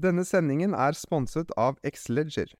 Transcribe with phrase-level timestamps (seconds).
[0.00, 2.54] Denne sendingen er sponset av Xleger.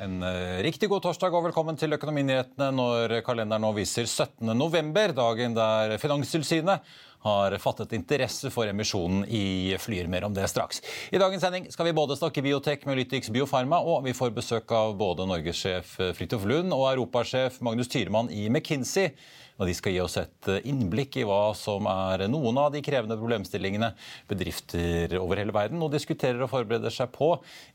[0.00, 4.54] En eh, riktig god torsdag og velkommen til Økonominyhetene når kalenderen nå viser 17.
[4.56, 10.06] november, dagen der Finanstilsynet har fattet interesse for emisjonen i Flyr.
[10.10, 10.82] Mer om det straks.
[11.10, 14.70] I dagens sending skal vi både snakke biotek med Lytix Biofarma, og vi får besøk
[14.76, 19.10] av både norgessjef Fridtjof Lund og europasjef Magnus Tyremann i McKinsey.
[19.56, 23.16] Og De skal gi oss et innblikk i hva som er noen av de krevende
[23.16, 23.92] problemstillingene
[24.28, 27.30] bedrifter over hele verden nå diskuterer og forbereder seg på,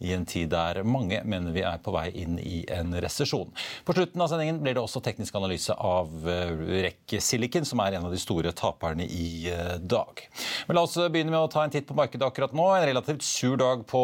[0.05, 3.49] i en tid der mange mener vi er på vei inn i en resesjon.
[3.87, 8.05] På slutten av sendingen blir det også teknisk analyse av REC Silicon, som er en
[8.09, 9.40] av de store taperne i
[9.79, 10.21] dag.
[10.67, 12.67] Men la oss begynne med å ta en titt på markedet akkurat nå.
[12.75, 14.03] En relativt sur dag på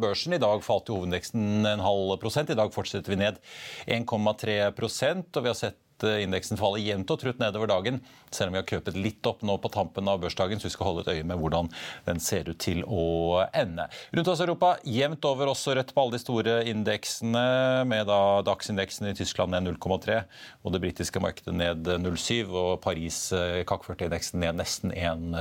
[0.00, 0.36] børsen.
[0.36, 2.50] I dag falt jo hovedindeksen en halv prosent.
[2.50, 3.40] I dag fortsetter vi ned
[3.90, 8.60] 1,3% og vi har sett indeksen faller jevnt og trutt nedover dagen, selv om vi
[8.62, 11.26] har krøpet litt opp nå på tampen av børsdagen, så vi skal holde et øye
[11.26, 11.70] med hvordan
[12.06, 13.88] den ser ut til å ende.
[14.14, 17.44] Rundt oss i Europa jevnt over også rødt på alle de store indeksene,
[17.90, 20.20] med da DAX-indeksen i Tyskland ned 0,3
[20.64, 25.38] og det britiske markedet ned 0,7 og Paris CAC 40-indeksen ned nesten 1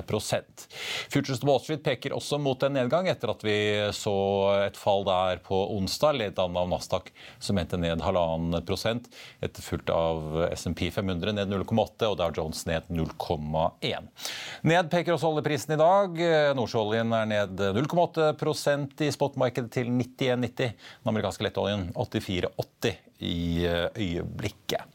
[1.09, 3.57] Futures Wall Street peker også mot en nedgang etter at vi
[3.95, 4.15] så
[4.65, 9.09] et fall der på onsdag, ledet an av Nasdaq, som endte ned halvannen prosent,
[9.45, 14.07] etterfulgt av SMP 500 ned 0,8 og Dow Jones ned 0,1.
[14.69, 16.23] Ned peker også oljeprisen i dag.
[16.57, 18.31] Nordsjøoljen er ned 0,8
[19.05, 20.73] i spotmarkedet til 91,90.
[20.73, 24.85] Den amerikanske lettoljen 84,80 i øyeblikket.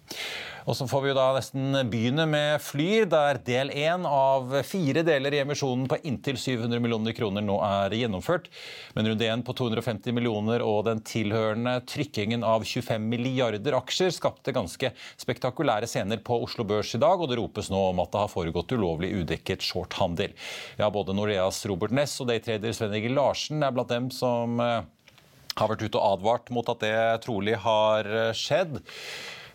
[0.64, 5.02] Og så får vi jo da nesten begynne med Flyr, der del én av fire
[5.04, 8.48] deler i emisjonen på inntil 700 millioner kroner nå er gjennomført.
[8.97, 14.56] Men runde én på 250 millioner og den tilhørende trykkingen av 25 milliarder aksjer skapte
[14.56, 18.24] ganske spektakulære scener på Oslo Børs i dag, og det ropes nå om at det
[18.24, 20.32] har foregått ulovlig udekket shorthandel.
[20.80, 25.70] Ja, både Noreas Robert Ness og daytrader Sven Egil Larsen er blant dem som har
[25.70, 26.98] vært ute og advart mot at det
[27.28, 28.80] trolig har skjedd.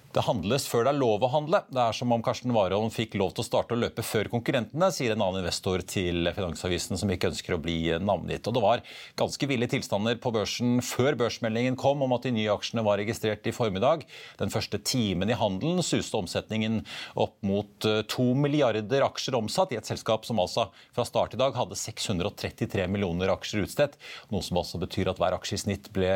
[0.09, 1.59] Det handles før det er lov å handle.
[1.69, 4.87] Det er som om Karsten Warholm fikk lov til å starte å løpe før konkurrentene,
[4.89, 8.49] sier en annen investor til Finansavisen som ikke ønsker å bli navngitt.
[8.49, 8.81] Og det var
[9.19, 13.45] ganske ville tilstander på børsen før børsmeldingen kom om at de nye aksjene var registrert
[13.45, 14.07] i formiddag.
[14.41, 16.81] Den første timen i handelen suste omsetningen
[17.13, 21.53] opp mot to milliarder aksjer omsatt i et selskap som altså fra start i dag
[21.53, 23.99] hadde 633 millioner aksjer utstedt.
[24.33, 26.11] Noe som altså betyr at hver aksje i snitt ble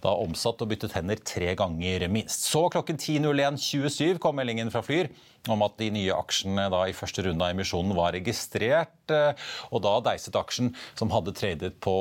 [0.00, 2.48] da omsatt og byttet hender tre ganger minst.
[2.48, 5.10] Så klokken 10.00 01.27 kom meldingen fra Flyr
[5.52, 9.12] om at de nye aksjene i første runde av emisjonen var registrert.
[9.68, 11.94] Og da deiset aksjen, som hadde tradet på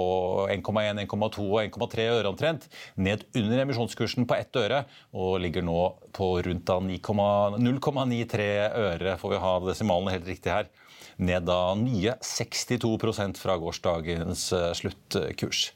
[0.53, 5.81] 1,1, 1,2 og 1,3 øre omtrent, ned under emisjonskursen på ett øre, og ligger nå
[6.16, 8.50] på rundt 0,93
[8.85, 10.71] øre, får vi ha desimalene helt riktig her.
[11.19, 15.67] Ned da nye 62% fra gårsdagens sluttkurs.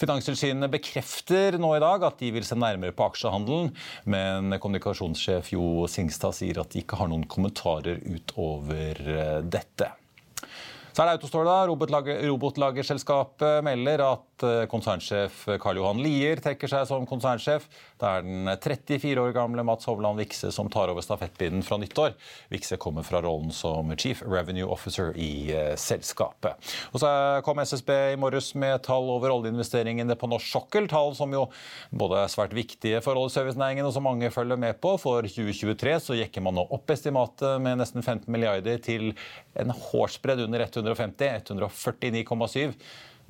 [0.00, 3.72] Finanstilsynet bekrefter nå i dag at de vil se nærmere på aksjehandelen,
[4.12, 9.00] men kommunikasjonssjef Jo Singstad sier at de ikke har noen kommentarer utover
[9.46, 9.92] dette.
[10.96, 11.66] Så er det Autostore, da.
[11.68, 14.35] Robotlagerselskapet melder at
[14.70, 17.64] konsernsjef Karl Johan Lier trekker seg som konsernsjef.
[17.96, 22.12] Det er den 34 år gamle Mats Hovland Vikse som tar over stafettpinnen fra nyttår.
[22.52, 25.48] Vikse kommer fra rollen som Chief Revenue Officer i
[25.80, 26.60] selskapet.
[26.92, 27.10] Og så
[27.46, 30.90] kom SSB i morges med tall over oljeinvesteringene på norsk sokkel.
[30.92, 31.46] Tall som jo
[31.90, 34.96] både er svært viktige for oljeservicenæringen og som mange følger med på.
[35.00, 39.12] For 2023 så jekker man nå opp estimatet med nesten 15 milliarder til
[39.56, 42.74] en hårsbredd under 150, 149,7.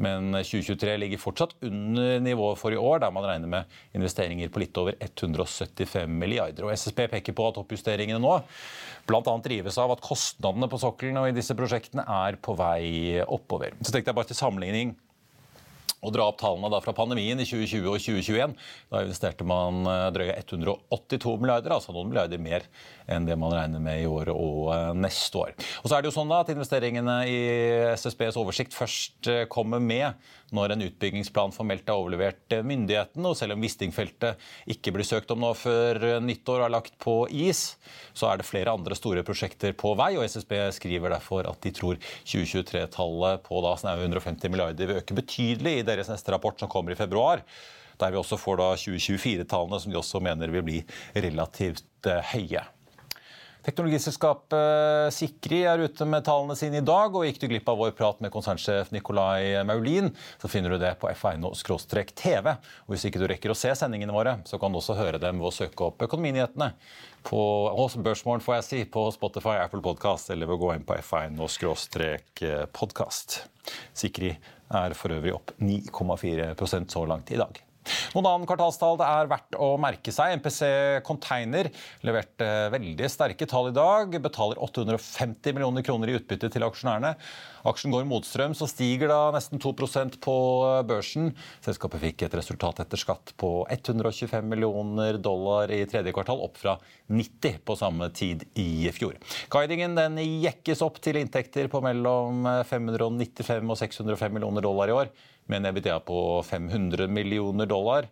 [0.02, 4.60] Men 2023 ligger fortsatt under nivået for i år, der man regner med investeringer på
[4.60, 6.66] litt over 175 milliarder.
[6.66, 8.34] Og SSB peker på at oppjusteringene nå
[9.06, 9.22] bl.a.
[9.42, 13.76] drives av at kostnadene på sokkelen og i disse prosjektene er på vei oppover.
[13.80, 14.96] Så tenkte jeg bare til sammenligning
[16.04, 18.54] å dra opp tallene da fra pandemien i 2020 og 2021.
[18.92, 22.66] Da investerte man eh, drøye 182 milliarder, altså noen milliarder mer
[23.10, 25.54] enn det man regner med i året og eh, neste år.
[25.82, 27.38] Og så er det jo sånn da at Investeringene i
[27.96, 30.12] SSBs oversikt først eh, kommer med
[30.54, 33.30] når en utbyggingsplan formelt er overlevert myndighetene.
[33.30, 34.42] Og selv om Wisting-feltet
[34.76, 37.76] ikke blir søkt om nå før nyttår er lagt på is,
[38.16, 40.12] så er det flere andre store prosjekter på vei.
[40.18, 45.18] og SSB skriver derfor at de tror 2023-tallet på da snaue 150 milliarder vil øke
[45.18, 47.42] betydelig i deres neste rapport, som kommer i februar.
[47.96, 50.80] Der vi også får 2024-tallene, som de også mener vil bli
[51.16, 52.66] relativt eh, høye.
[53.66, 57.10] Teknologiselskapet Sikri er ute med tallene sine i dag.
[57.10, 60.94] og Gikk du glipp av vår prat med konsernsjef Nikolai Maulin, så finner du det
[61.00, 62.46] på f1.no-tv.
[62.86, 65.38] Og Hvis ikke du rekker å se sendingene våre, så kan du også høre dem
[65.42, 66.68] ved å søke opp Økonominyhetene
[67.26, 67.40] på,
[67.74, 70.94] hos Børsmorgen, får jeg si, på Spotify, Apple Podcast eller ved å gå inn på
[71.02, 73.28] f1.no-podkast.
[73.98, 74.30] Sikri
[74.70, 77.65] er for øvrig opp 9,4% så langt i dag.
[78.14, 80.36] Noen annen kvartalstall det er verdt å merke seg.
[80.40, 80.60] MPC
[81.06, 81.70] Container
[82.06, 84.16] leverte veldig sterke tall i dag.
[84.22, 87.14] Betaler 850 millioner kroner i utbytte til aksjonærene.
[87.66, 90.36] Aksjen går motstrøm, så stiger da nesten 2% på
[90.86, 91.32] børsen.
[91.64, 96.76] Selskapet fikk et resultat etter skatt på 125 millioner dollar i tredje kvartal, opp fra
[97.10, 99.18] 90 på samme tid i fjor.
[99.52, 105.10] Guidingen den jekkes opp til inntekter på mellom 595 og 605 millioner dollar i år
[105.46, 108.10] med en EBITDA på 500 millioner dollar.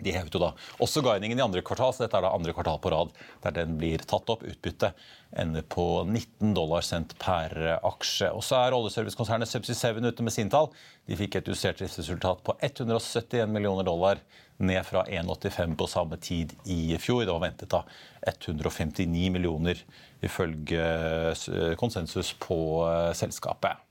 [0.00, 0.50] De hevet jo da
[0.80, 3.12] også guidingen i andre kvartal, så dette er da andre kvartal på rad
[3.44, 4.44] der den blir tatt opp.
[4.46, 4.92] Utbytte
[5.36, 8.30] ender på 19 dollar cent per aksje.
[8.32, 10.70] Og så er oljeservicekonsernet Subsea 7 ute med sin tall.
[11.08, 14.22] De fikk et justert driftsresultat på 171 millioner dollar,
[14.60, 17.24] ned fra 1,85 på samme tid i fjor.
[17.24, 17.84] Det var ventet da
[18.32, 19.84] 159 millioner,
[20.24, 23.89] ifølge konsensus på eh, selskapet.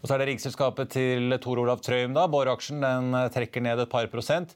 [0.00, 2.14] Og så er det riggselskapet til Tor Olav Trøim.
[2.16, 4.54] da, Borr-aksjen den eh, trekker ned et par prosent.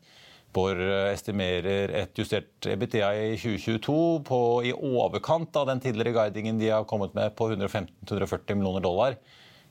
[0.54, 3.96] Borr eh, estimerer et justert EBITDA i 2022
[4.28, 9.18] på i overkant av den tidligere guidingen de har kommet med på 115-140 millioner dollar.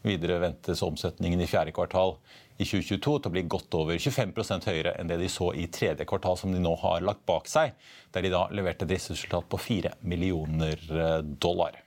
[0.05, 2.15] Videre ventes omsetningen i fjerde kvartal
[2.57, 6.05] i 2022 til å bli godt over 25% høyere enn det de så i tredje
[6.09, 7.73] kvartal, som de nå har lagt bak seg,
[8.13, 11.83] der de da leverte driftsresultat på 4 millioner eh, dollar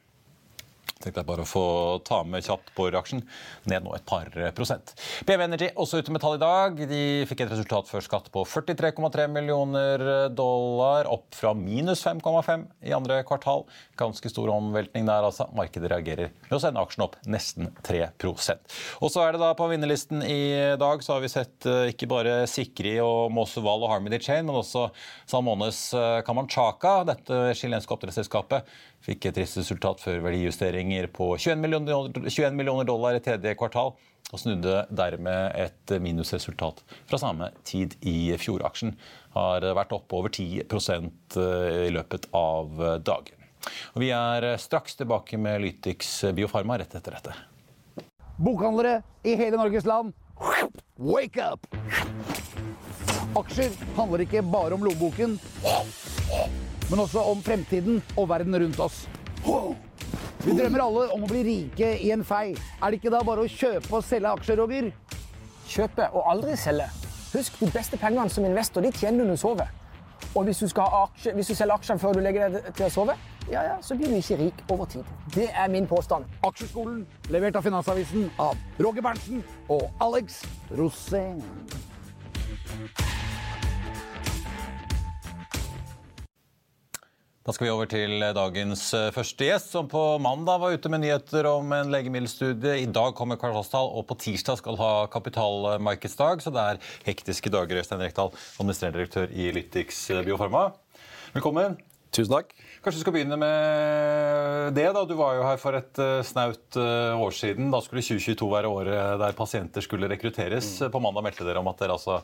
[0.99, 1.65] tenkte jeg bare å få
[2.07, 3.23] ta med kjapt på aksjen
[3.71, 4.93] Ned nå et par prosent.
[5.29, 6.81] BV Energy også ute med tall i dag.
[6.91, 10.05] De fikk et resultat før skatt på 43,3 millioner
[10.35, 13.67] dollar, opp fra minus 5,5 i andre kvartal.
[14.01, 15.47] Ganske stor omveltning der, altså.
[15.57, 19.69] Markedet reagerer med å sende aksjen opp nesten 3% Og så er det da på
[19.71, 24.21] vinnerlisten i dag så har vi sett eh, ikke bare Sikri og Mosuval og Harmony
[24.23, 24.89] Chain, men også
[25.31, 28.69] Salmones eh, Kamanchaka, dette chilenske oppdrettsselskapet
[29.01, 33.95] Fikk et resultat før verdijusteringer på 21 millioner, 21 millioner dollar i tredje kvartal.
[34.31, 38.63] Og snudde dermed et minusresultat fra samme tid i fjor.
[38.69, 38.93] Aksjen
[39.35, 43.49] har vært oppe over 10 eh, i løpet av dagen.
[43.97, 47.35] Og vi er straks tilbake med Lytix Biofarma rett etter dette.
[48.41, 50.15] Bokhandlere i hele Norges land,
[50.97, 51.67] wake up!
[53.37, 55.37] Aksjer handler ikke bare om lommeboken
[56.91, 59.05] men også om fremtiden og verden rundt oss.
[60.45, 62.55] Vi drømmer alle om å bli rike i en fei.
[62.81, 64.89] Er det ikke da bare å kjøpe og selge aksjer, Roger?
[65.71, 66.89] Kjøpe og aldri selge.
[67.31, 69.69] Husk, de beste pengene som investor de tjener du når du sover.
[70.35, 73.17] Og hvis du, aksje, hvis du selger aksjene før du legger deg til å sove,
[73.51, 75.07] ja, ja, så blir du ikke rik over tid.
[75.35, 76.27] Det er min påstand.
[76.47, 77.05] Aksjeskolen,
[77.35, 80.43] levert av Finansavisen av Roger Berntsen og Alex
[80.79, 81.43] Rosén.
[87.41, 91.01] Da skal vi over til dagens eh, første gjest, som på mandag var ute med
[91.01, 92.83] nyheter om en legemiddelstudie.
[92.83, 96.45] I dag kommer kvartalstall, og på tirsdag skal ha kapitalmarkedsdag.
[96.45, 97.81] Så det er hektiske dager.
[97.81, 100.69] Øystein Rekdal, administrerende direktør i Lytix Biofarma.
[101.33, 101.81] Velkommen.
[102.11, 102.55] Tusen takk.
[102.83, 104.89] Kanskje vi skal begynne med det.
[104.97, 105.05] da.
[105.07, 107.71] Du var jo her for et eh, snaut eh, år siden.
[107.71, 110.73] Da skulle 2022 være året der pasienter skulle rekrutteres.
[110.81, 110.91] Mm.
[110.95, 112.21] På mandag meldte dere om at dere altså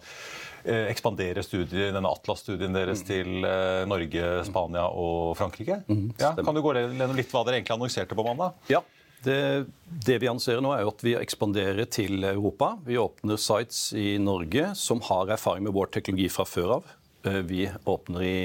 [0.66, 3.06] ekspanderer studien, denne Atlas-studien deres mm.
[3.06, 5.78] til eh, Norge, Spania og Frankrike.
[5.86, 8.56] Mm, ja, kan du gå gjennom litt hva dere egentlig annonserte på mandag?
[8.72, 8.82] Ja,
[9.22, 9.38] det,
[9.86, 12.74] det, vi annonserer nå, er at vi ekspanderer til Europa.
[12.86, 16.94] Vi åpner sites i Norge som har erfaring med vår teknologi fra før av.
[17.26, 18.36] Eh, vi åpner i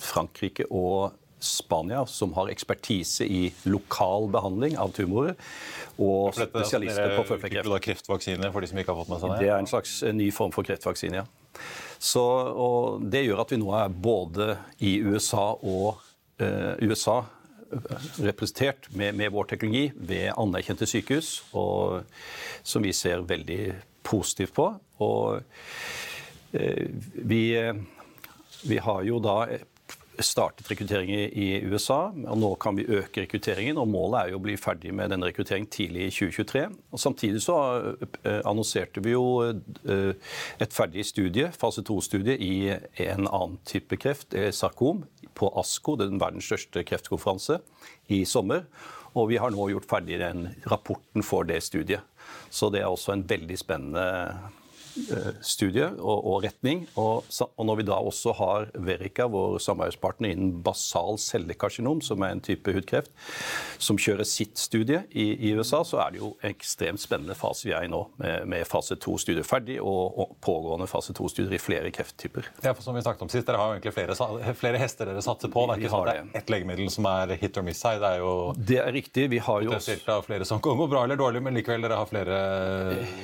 [0.00, 5.36] Frankrike og Spania, som har ekspertise i lokal behandling av tumorer.
[5.96, 7.76] Og dette, spesialister på føflekkreft.
[7.86, 9.40] kreftvaksine for de som ikke har fått med seg det?
[9.44, 11.28] Det er en slags eh, ny form for kreftvaksine, ja.
[12.00, 14.54] Så, og det gjør at vi nå er både
[14.84, 16.00] i USA og
[16.40, 17.22] eh, USA
[18.18, 22.02] representert med, med vår teknologi ved anerkjente sykehus, og,
[22.66, 23.60] som vi ser veldig
[24.06, 24.66] positivt på.
[25.04, 25.40] Og
[26.56, 27.76] eh, vi, eh,
[28.68, 29.44] vi har jo da
[30.22, 33.78] startet rekruttering i USA, og nå kan vi øke rekrutteringen.
[33.78, 36.64] og Målet er jo å bli ferdig med denne rekrutteringen tidlig i 2023.
[36.92, 37.56] Og Samtidig så
[38.24, 40.12] eh, annonserte vi jo eh,
[40.60, 42.54] et ferdig studie, fase 2-studie i
[43.06, 47.60] en annen type kreft, eh, sarkom, på ASKO, den verdens største kreftkonferanse,
[48.12, 48.66] i sommer.
[49.16, 52.04] Og vi har nå gjort ferdig den rapporten for det studiet.
[52.50, 54.04] Så det er også en veldig spennende
[55.46, 56.84] studie og, og retning.
[57.00, 62.34] Og, og når vi da også har Verica, vår samarbeidspartner innen basal cellekarsinom, som er
[62.34, 63.12] en type hudkreft,
[63.80, 67.68] som kjører sitt studie i, i USA, så er det jo en ekstremt spennende fase
[67.68, 71.62] vi er i nå, med, med fase 2-studier ferdig og, og pågående fase 2-studier i
[71.62, 72.50] flere krefttyper.
[72.64, 75.22] Ja, for som vi snakket om sist, Dere har jo egentlig flere, flere hester dere
[75.24, 75.64] satser på.
[75.66, 78.00] Det er ikke sånn at det er ett legemiddel som er hit or miss her.
[78.02, 79.26] Det er jo Det er riktig.
[79.32, 82.40] Vi har jo også flere som går bra eller dårlig, men likevel dere har flere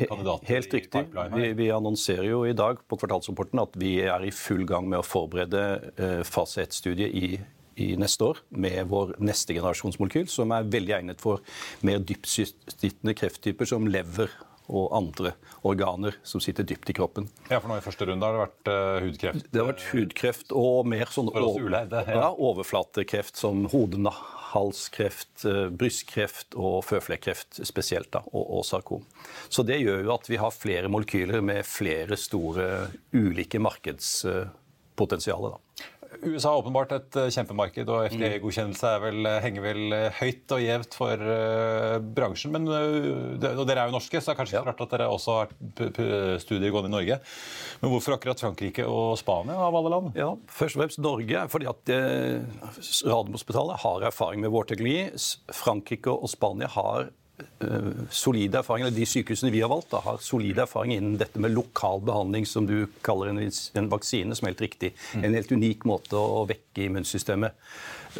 [0.06, 1.04] kandidater Helt i riktig.
[1.06, 1.55] pipeline her.
[1.58, 5.06] Vi annonserer jo i dag på kvartalsrapporten at vi er i full gang med å
[5.06, 5.62] forberede
[5.96, 7.36] eh, fase 1-studiet i,
[7.82, 11.44] i neste år med vår neste generasjonsmolekyl, som er veldig egnet for
[11.86, 14.32] mer dyptsittende krefttyper som lever
[14.66, 15.32] og andre
[15.66, 17.28] organer som sitter dypt i kroppen.
[17.50, 19.50] Ja, for nå I første runde har det vært uh, hudkreft.
[19.52, 22.30] Det har vært hudkreft og mer sånn ja.
[22.32, 24.02] overflatekreft som hode-
[24.56, 29.04] halskreft, eh, brystkreft og føflekkreft spesielt, da, og, og sarkom.
[29.52, 35.56] Så det gjør jo at vi har flere molekyler med flere store ulike markedspotensialer.
[35.56, 35.58] da.
[36.22, 38.16] USA er åpenbart et eh, kjempemarked, og Mm.
[38.16, 42.52] FDA-godkjennelse er vel, eh, henger vel eh, høyt og gjevt for uh, bransjen.
[42.54, 45.08] Men, uh, og dere er jo norske, så det er kanskje ikke rart at dere
[45.12, 45.52] også har
[46.42, 47.18] studier gående i Norge.
[47.82, 50.10] Men hvorfor akkurat Frankrike og Spania av alle land?
[50.16, 52.40] Ja, Først og fremst Norge, fordi at eh,
[53.06, 55.10] Radiumhospitalet har erfaring med vår teknologi.
[55.52, 57.10] Frankrike og Spania har
[58.12, 62.00] solide erfaringer, De sykehusene vi har valgt, da, har solide erfaring innen dette med lokal
[62.04, 64.92] behandling, som du kaller en, en vaksine, som er helt riktig.
[65.16, 67.56] En helt unik måte å vekke immunsystemet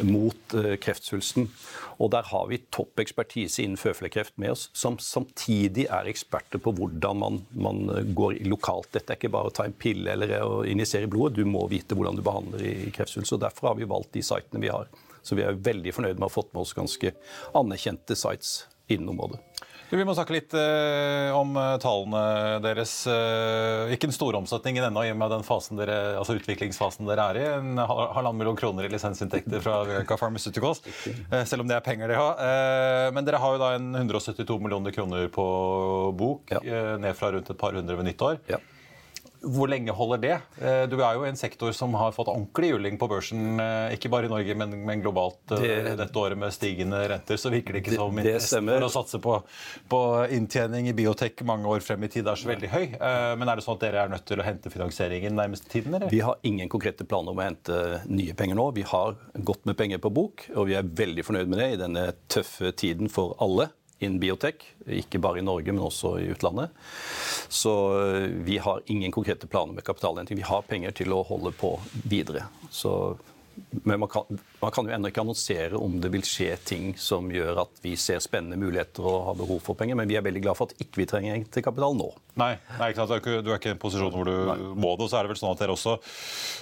[0.05, 1.47] mot uh, kreftsvulsten.
[1.97, 6.75] Og der har vi topp ekspertise innen føflekkreft med oss, som samtidig er eksperter på
[6.77, 8.91] hvordan man, man eh, går lokalt.
[8.93, 11.97] Dette er ikke bare å ta en pille eller å injisere blodet, du må vite
[11.97, 13.33] hvordan du behandler i i kreftsvulst.
[13.33, 14.89] og Derfor har vi valgt de sitene vi har.
[15.25, 17.15] Så vi er veldig fornøyd med å ha fått med oss ganske
[17.57, 19.39] anerkjente sites innen området.
[19.89, 22.91] Vi må snakke litt eh, om eh, tallene deres.
[23.07, 27.27] Eh, ikke en stor omsetning ennå, i og med den fasen dere, altså utviklingsfasen dere
[27.31, 27.45] er i.
[27.55, 30.83] En hal- halvannen million kroner i lisensinntekter fra Verica Pharmaceuticals.
[31.31, 32.35] Eh, selv om det er penger de har.
[32.49, 35.47] Eh, men dere har jo da en 172 millioner kroner på
[36.19, 36.59] bok, Ja.
[36.59, 38.41] eh, ned fra rundt et par hundre ved nyttår.
[38.51, 38.59] Ja.
[39.41, 40.35] Hvor lenge holder det?
[40.61, 43.95] Eh, Du er jo i en sektor som har fått ordentlig juling på børsen, eh,
[43.95, 47.37] ikke bare i Norge, men, men globalt eh, Det- dette året med stigende renter.
[47.37, 47.95] Så virker det ikke
[48.39, 49.35] som for å satse på,
[49.89, 50.01] på
[50.33, 52.85] inntjening i biotek mange år frem i tid er så veldig høy.
[53.37, 55.93] Men er det sånn at dere er nødt til å hente finansieringen nærmeste tiden?
[55.95, 56.09] eller?
[56.09, 58.71] Vi har ingen konkrete planer om å hente nye penger nå.
[58.73, 61.81] Vi har godt med penger på bok, og vi er veldig fornøyd med det i
[61.83, 64.65] denne tøffe tiden for alle innen biotek.
[64.87, 66.73] Ikke bare i Norge, men også i utlandet.
[67.49, 70.37] Så øh, vi har ingen konkrete planer med kapitalhenting.
[70.37, 71.75] Vi har penger til å holde på
[72.05, 72.47] videre.
[72.69, 73.17] Så,
[73.83, 77.29] men man kan, man kan jo ennå ikke annonsere om det vil skje ting som
[77.31, 80.43] gjør at vi ser spennende muligheter og har behov for penger, men vi er veldig
[80.45, 82.09] glad for at ikke vi trenger til kapital nå.
[82.37, 82.91] Nei, nei?
[82.93, 85.07] Du, er ikke, du er ikke i en posisjon hvor du må det.
[85.07, 85.95] Og så er det vel sånn at dere også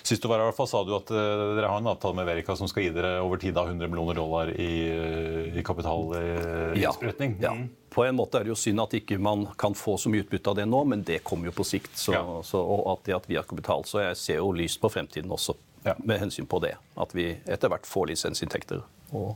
[0.05, 2.69] Sist du var her, sa du at eh, dere har en avtale med Verica som
[2.69, 7.35] skal gi dere over tid av 100 millioner dollar i, eh, i kapitalinnsprøytning.
[7.41, 7.55] Ja.
[7.95, 10.51] På en måte er det jo synd at ikke man kan få så mye utbytte
[10.51, 11.93] av det nå, men det kommer jo på sikt.
[11.97, 12.23] Så, Ja.
[12.43, 13.83] så, og at det at vi har kapital.
[13.87, 15.95] Så jeg ser jo lyst på fremtiden også, Ja.
[16.03, 16.75] med hensyn på det.
[16.97, 18.85] At vi etter hvert får lisensinntekter.
[19.15, 19.35] Og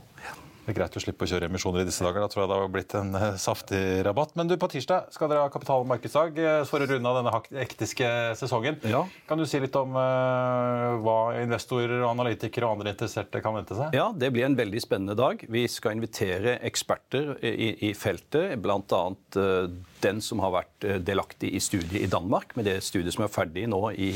[0.60, 2.20] Det er greit å slippe å kjøre emisjoner i disse dager.
[2.22, 4.34] Da tror jeg det har blitt en eh, saftig rabatt.
[4.38, 7.16] Men du, på tirsdag skal dere ha kapital- og markedsdag eh, for å runde av
[7.16, 8.76] denne hektiske sesongen.
[8.86, 9.00] Ja.
[9.26, 13.96] Kan du si litt om uh, hva investorer, analytikere og andre interesserte kan vente seg?
[13.96, 15.42] Ja, det blir en veldig spennende dag.
[15.50, 19.04] Vi skal invitere eksperter i, i feltet, bl.a.
[19.40, 19.72] Uh,
[20.04, 23.66] den som har vært delaktig i studiet i Danmark, med det studiet som er ferdig
[23.72, 24.12] nå i,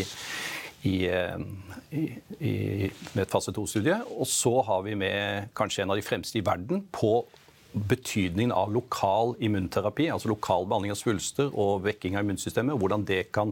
[0.84, 1.38] i, eh,
[1.90, 2.04] i,
[2.38, 2.54] i,
[3.14, 3.96] med et fase 2-studie.
[4.18, 7.16] Og så har vi med kanskje en av de fremste i verden på
[7.74, 13.06] betydningen av lokal immunterapi, altså lokal behandling av svulster og vekking av immunsystemet, og hvordan
[13.08, 13.50] det kan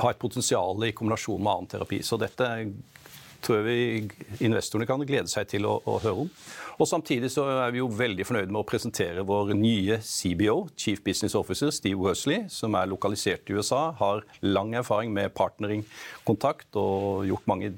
[0.00, 2.00] ha et potensial i kombinasjon med annen terapi.
[2.02, 2.48] Så dette
[3.44, 6.30] tror jeg vi investorene kan glede seg til å, å høre om.
[6.78, 11.02] Og Samtidig så er vi jo veldig fornøyde med å presentere vår nye CBO, Chief
[11.04, 17.26] Business Officer, Steve Worsley, som er lokalisert i USA, har lang erfaring med partnering-kontakt og
[17.28, 17.72] gjort mange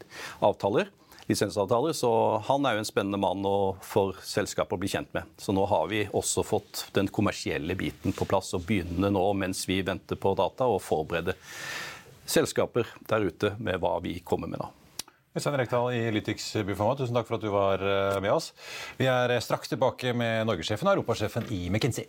[0.45, 0.90] avtaler
[1.31, 1.93] lisensavtaler.
[1.93, 2.11] Så
[2.47, 3.47] han er jo en spennende mann
[3.87, 5.29] for selskapet å bli kjent med.
[5.38, 9.67] Så nå har vi også fått den kommersielle biten på plass og begynner nå, mens
[9.71, 11.37] vi venter på data, og forberede
[12.31, 14.71] selskaper der ute med hva vi kommer med da.
[15.31, 18.51] Øystein Rekdal i Lytix Bufoma, tusen takk for at du var eh, med oss.
[18.99, 22.09] Vi er eh, straks tilbake med norgessjefen og europasjefen i McKinsey.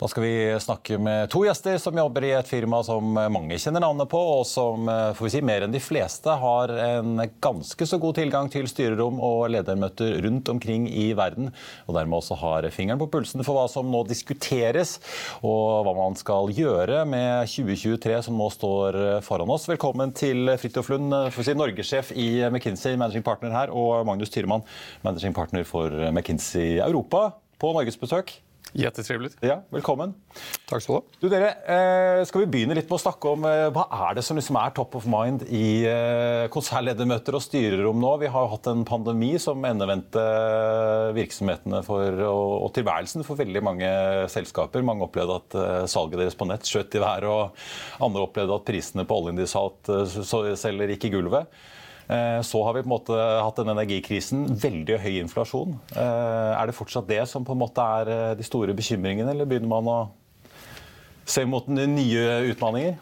[0.00, 3.82] Da skal vi snakke med to gjester som jobber i et firma som mange kjenner
[3.84, 7.98] navnet på, og som får vi si, mer enn de fleste har en ganske så
[8.00, 11.52] god tilgang til styrerom og ledermøter rundt omkring i verden.
[11.84, 14.96] Og dermed også har fingeren på pulsen for hva som nå diskuteres,
[15.44, 19.68] og hva man skal gjøre med 2023 som nå står foran oss.
[19.68, 24.64] Velkommen til Fridtjof Lund, si, norgessjef i McKinsey, managing partner her, og Magnus Tyremann,
[25.04, 28.40] managing partner for McKinsey Europa, på norgesbesøk.
[28.72, 29.36] Jättetrevligt.
[29.42, 30.12] Ja, velkommen.
[30.68, 31.16] Takk skal du ha.
[31.18, 34.22] Du, dere, eh, skal vi begynne litt med å snakke om eh, hva er det
[34.22, 38.12] som liksom er top of mind i eh, konsernledermøter og styrerom nå?
[38.22, 40.22] Vi har jo hatt en pandemi som endevendte
[41.16, 43.90] virksomhetene for, og, og, tilværelsen for veldig mange
[44.30, 44.86] selskaper.
[44.86, 48.70] Mange opplevde at eh, salget deres på nett skjøt i været, og andre opplevde at
[48.70, 51.60] prisene på oljen de eh, selger, gikk i gulvet.
[52.10, 54.48] Eh, så har vi på en måte hatt den energikrisen.
[54.58, 55.76] Veldig høy inflasjon.
[55.94, 59.46] Eh, er det fortsatt det som på en måte er eh, de store bekymringene, eller
[59.46, 59.98] begynner man å
[61.30, 62.98] se mot nye utfordringer?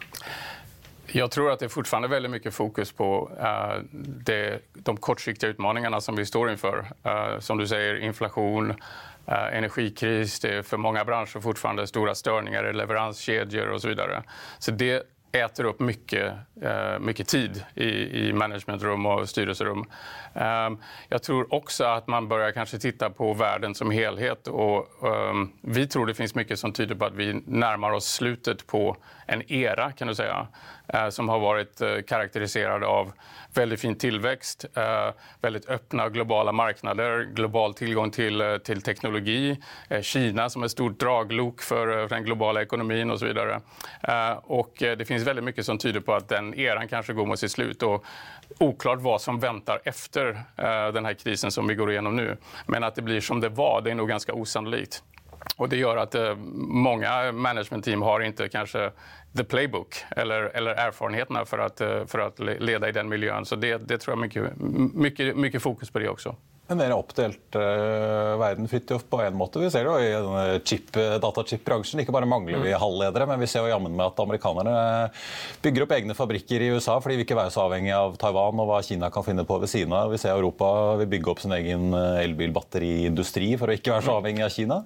[1.09, 3.79] Jeg tror at det fortsatt er veldig mye fokus på uh,
[4.27, 6.83] det, de kortsiktige utfordringene som vi står innenfor.
[7.01, 10.37] Uh, som du sier, inflasjon, uh, energikris.
[10.43, 13.81] Det er for mange bransjer fortsatt store størninger i leveransekjeder osv.
[13.81, 14.21] Så, videre.
[14.59, 14.75] så
[15.31, 17.87] äter upp mycket, eh, mycket tid i,
[18.27, 19.85] i managementrum och styrelserum.
[20.33, 20.77] Ehm,
[21.09, 24.47] jag tror också att man börjar kanske titta på världen som helhet.
[24.47, 28.67] Och, ehm, vi tror det finns mycket som tyder på att vi närmar oss slutet
[28.67, 30.47] på en era kan du säga,
[31.09, 31.97] som har varit eh,
[32.83, 33.11] av
[33.53, 34.65] väldigt fin tillväxt,
[35.41, 39.57] veldig väldigt öppna globala marknader, global tillgång till, till teknologi,
[40.01, 43.61] Kina som är stort draglok för den globala ekonomin och så vidare.
[44.77, 47.83] Det finns väldigt mycket som tyder på att den eran kanske går mot sitt slut.
[47.83, 48.05] Och
[48.59, 50.43] oklart vad som väntar efter
[50.91, 52.37] den här krisen som vi går igenom nu.
[52.65, 55.03] Men att det blir som det var, det är nog ganska osannolikt.
[55.59, 56.35] Och det gjør at eh,
[56.85, 58.91] mange managementteam har ikke kanske
[59.37, 63.45] the playbook eller, eller erfarenheterna for å, eh, för att leda i den miljön.
[63.45, 64.53] Så det, det tror jag mye,
[64.93, 66.35] mycket, mycket fokus på det også.
[66.69, 69.57] En mer oppdelt uh, verden Fridtjof, på en måte.
[69.57, 72.03] Vi ser jo i denne chip, datachip-bransjen.
[72.03, 72.77] Ikke bare mangler vi mm.
[72.77, 74.75] halvledere, men vi ser jo jammen med at amerikanerne
[75.63, 78.69] bygger opp egne fabrikker i USA fordi vi ikke er så avhengig av Taiwan og
[78.69, 80.13] hva Kina kan finne på ved siden av.
[80.13, 80.69] Vi ser Europa
[81.01, 84.83] vil bygge opp sin egen elbilbatteriindustri for å ikke være så avhengig av Kina.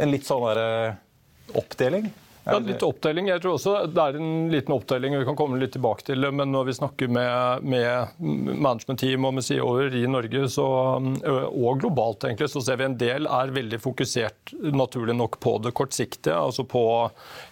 [0.00, 0.96] En litt sånn der,
[1.58, 2.08] oppdeling.
[2.44, 3.28] Ja, litt opptelling.
[3.30, 6.26] Jeg tror også det er en liten opptelling, vi kan komme litt tilbake til.
[6.34, 10.66] Men når vi snakker med, med management-team og med CEO-er i Norge så,
[10.98, 15.74] og globalt, egentlig, så ser vi en del er veldig fokusert naturlig nok på det
[15.78, 16.34] kortsiktige.
[16.34, 16.82] Altså på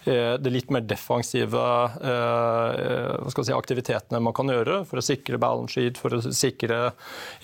[0.03, 1.63] eh, det litt mer defensive
[2.11, 6.81] eh, si, aktivitetene man kan gjøre for å sikre balance sheet, for å sikre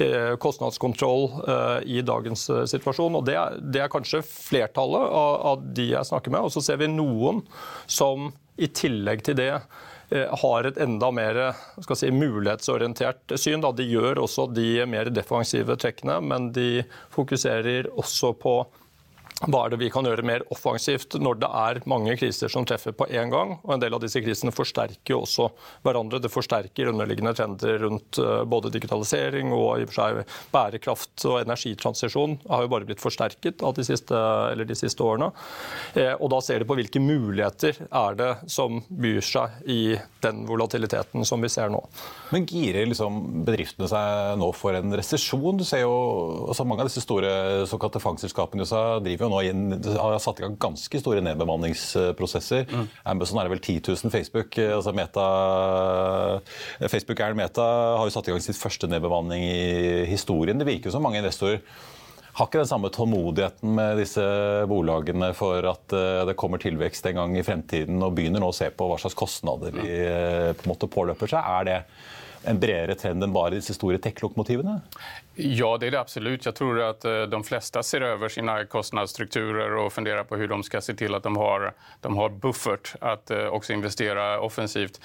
[0.04, 1.30] eh, kostnadskontroll
[1.88, 3.16] i dagens situasjon.
[3.18, 3.38] Og det,
[3.72, 6.44] det er kanskje flertallet av, av de jeg snakker med.
[6.44, 7.37] Og så ser vi noen
[7.86, 11.40] som i tillegg til det eh, har et enda mer
[11.84, 13.66] si, mulighetsorientert syn.
[13.78, 18.60] De gjør også de mer defensive trekkene, men de fokuserer også på
[19.46, 22.96] hva er det vi kan gjøre mer offensivt når det er mange kriser som treffer
[22.98, 23.54] på én gang?
[23.62, 25.52] Og En del av disse krisene forsterker jo også
[25.86, 26.18] hverandre.
[26.24, 31.42] Det forsterker underliggende trender rundt eh, både digitalisering og i og for seg bærekraft og
[31.44, 32.40] energitransisjon.
[32.50, 34.24] har jo bare blitt forsterket av de siste,
[34.58, 35.30] de siste årene.
[35.94, 40.48] Eh, og Da ser de på hvilke muligheter er det som byr seg i den
[40.50, 41.84] volatiliteten som vi ser nå.
[42.34, 45.62] Men girer liksom bedriftene seg nå for en resesjon?
[45.62, 45.96] Du ser jo
[46.50, 47.30] altså Mange av disse store
[47.70, 48.66] såkalte fangstselskapene
[49.06, 49.66] driver jo jo nå inn,
[50.00, 52.66] har satt i gang ganske store nedbemanningsprosesser.
[52.72, 52.88] Mm.
[53.14, 54.14] Amazon er vel 10 000.
[54.14, 55.28] Facebook eh, altså Meta,
[56.80, 57.68] eh, Facebook er Meta
[58.00, 60.58] har jo satt i gang sitt første nedbemanning i historien.
[60.60, 61.62] Det virker jo som mange investorer
[62.38, 64.24] har ikke den samme tålmodigheten med disse
[64.70, 68.56] bolagene for at eh, det kommer tilvekst en gang i fremtiden, og begynner nå å
[68.56, 69.88] se på hva slags kostnader de
[70.54, 71.42] på en måte påløper seg.
[71.42, 71.80] Er det
[72.48, 74.78] en bredere trend enn bare disse store tech-lokomotivene?
[75.40, 76.46] Ja, det er det absolut.
[76.46, 80.66] Jeg tror at eh, de fleste ser over sine kostnadsstrukturer og funderer på hvordan de
[80.66, 85.00] skal se til at de har, de har buffert att också investera offensivt.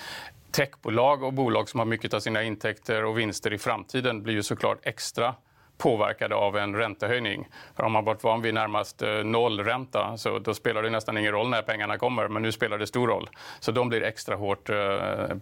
[0.53, 4.43] Techbolag og bolag som har mye av sine intäkter og vinster i framtiden, blir ju
[4.43, 5.35] såklart extra
[5.79, 7.49] påverkade av en räntehöjning.
[7.77, 11.33] För om man varit van vid närmast eh, nollränta så då spelar det nästan ingen
[11.33, 13.29] roll när pengarna kommer, men nu spelar det stor roll.
[13.61, 14.71] Så de blir extra hårt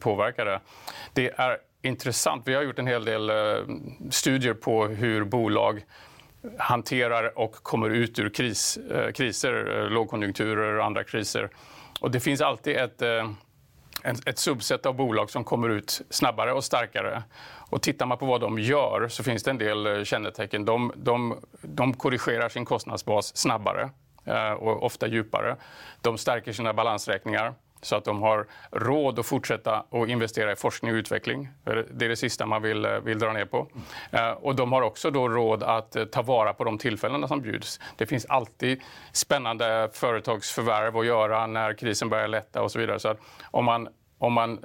[0.00, 0.60] påverkade.
[1.12, 2.48] Det är intressant.
[2.48, 3.76] Vi har gjort en hel del eh,
[4.10, 5.84] studier på hur bolag
[6.58, 11.48] hanterar og kommer ut ur kris, eh, kriser, lavkonjunkturer lågkonjunkturer andre kriser.
[12.00, 13.02] Og det finnes alltid et,
[14.26, 17.22] et subsett av bolag som kommer ut snabbare og starkare.
[17.70, 20.64] Och tittar man på hva de gjør, så finnes det en del kjennetegn.
[20.64, 21.16] De, de,
[21.62, 23.90] de korrigerer sin kostnadsbas snabbare
[24.56, 25.56] og ofte djupare.
[26.00, 30.90] De stärker sine balansräkningar så att de har råd att fortsätta att investera i forskning
[30.92, 31.48] och utveckling.
[31.90, 33.68] Det är det sista man vill, eh, vill dra ner på.
[34.10, 37.40] Eh, och de har också då råd att eh, ta vara på de tillfällena som
[37.40, 37.80] bjuds.
[37.96, 38.80] Det finns alltid
[39.12, 42.98] spännande företagsförvärv att göra när krisen börjar lätta och så vidare.
[42.98, 43.18] Så att
[43.50, 43.88] om man
[44.18, 44.58] om man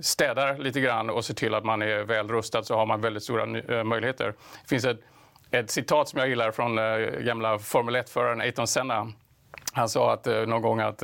[0.00, 3.22] städar lite grann och ser till att man är väl rustad så har man väldigt
[3.22, 3.46] stora
[3.84, 4.26] möjligheter.
[4.62, 5.00] Det finns ett,
[5.50, 6.76] ett citat som jag gillar från
[7.24, 9.12] gamla Formel 1-föraren Ayrton Senna.
[9.72, 11.02] Han sa att, någon gång att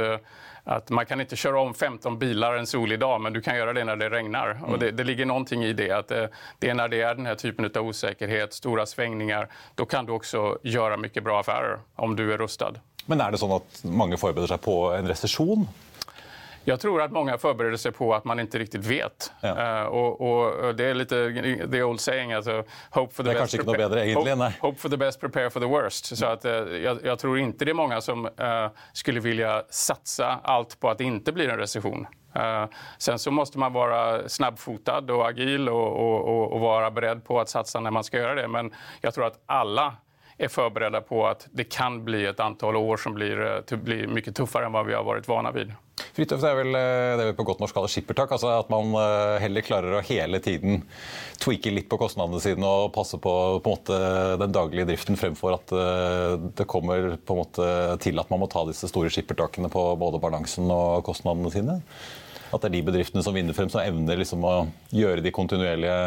[0.65, 3.73] att man kan inte köra om 15 bilar en solig dag, men du kan göra
[3.73, 4.51] det när det regnar.
[4.51, 4.65] Mm.
[4.65, 5.91] Och det, det, ligger någonting i det.
[5.91, 9.87] Att det, det, är när det är den här typen av osäkerhet, stora svängningar, då
[9.87, 12.73] kan du också göra mycket bra affärer om du är rustad.
[13.07, 15.69] Men är det så att många förbereder sig på en recession?
[16.65, 19.33] Jag tror att många förbereder sig på att man inte riktigt vet.
[19.41, 19.83] Ja.
[19.83, 21.33] Uh, och, och, det är lite
[21.71, 25.21] the old saying, alltså, hope for the, best, prepare, bedre, hope, hope, for the best,
[25.21, 26.17] prepare for the worst.
[26.17, 28.31] Så att, uh, jag, jag, tror inte det är många som uh,
[28.93, 32.07] skulle vilja satsa allt på att det inte blir en recession.
[32.37, 32.67] Uh,
[32.99, 37.49] sen så måste man vara snabbfotad och agil och, och, och, vara beredd på att
[37.49, 38.49] satsa när man ska göra det.
[38.49, 39.97] Men jag tror att alla
[40.41, 44.67] är förberedda på att det kan bli ett antal år som blir, blir mycket tuffare
[44.67, 45.73] än vad vi har varit vana vid.
[46.17, 48.33] Fridtjof, er vel eh, det vi på godt norsk kaller skippertak.
[48.33, 50.81] Altså at man eh, heller klarer å hele tiden
[51.45, 54.01] tweake litt på kostnadene sine og passe på, på måte,
[54.41, 57.69] den daglige driften fremfor at eh, det kommer på en måte
[58.01, 61.81] til at man må ta disse store skippertakene på både balansen og kostnadene sine.
[62.51, 64.55] At det er de bedriftene som vinner frem, som evner liksom å
[64.97, 66.01] gjøre de kontinuerlige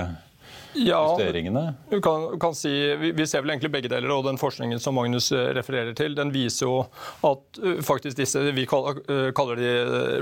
[0.75, 1.63] ja, justeringene?
[1.89, 4.11] Du kan, kan si, vi, vi, ser vel egentlig begge deler.
[4.13, 6.77] og Den forskningen som Magnus eh, refererer til, den viser jo
[7.27, 9.73] at uh, faktisk disse vi kaller, uh, kaller de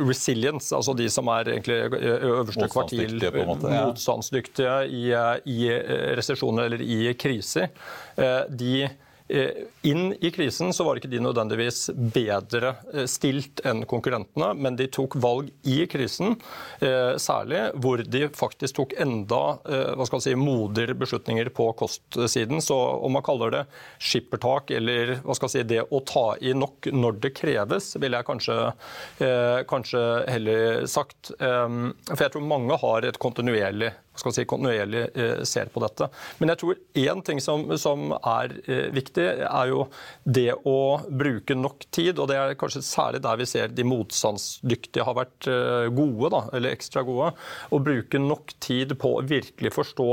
[0.02, 5.06] resilience, altså de som er egentlig øverste kvartil motstandsdyktige i,
[5.52, 5.62] i
[6.18, 7.72] resesjoner eller i kriser,
[8.50, 8.90] de
[9.88, 12.74] inn i krisen så var ikke de nødvendigvis bedre
[13.10, 16.36] stilt enn konkurrentene, men de tok valg i krisen,
[16.82, 19.42] særlig hvor de faktisk tok enda
[19.96, 22.62] hva skal si, modigere beslutninger på kostsiden.
[22.64, 23.64] Så om man kaller det
[24.04, 28.28] skippertak eller hva skal si, det å ta i nok når det kreves, vil jeg
[28.28, 28.60] kanskje,
[29.72, 31.34] kanskje heller sagt.
[31.40, 36.08] For jeg tror mange har et kontinuerlig skal si, kontinuerlig eh, ser på dette.
[36.42, 39.86] Men jeg tror én ting som, som er eh, viktig, er jo
[40.24, 42.20] det å bruke nok tid.
[42.20, 46.46] Og det er kanskje særlig der vi ser de motstandsdyktige har vært eh, gode, da,
[46.58, 47.32] eller ekstra gode.
[47.72, 50.10] Å bruke nok tid på å virkelig forstå